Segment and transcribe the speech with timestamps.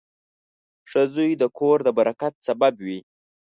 [0.89, 2.99] •ښه زوی د کور د برکت سبب وي.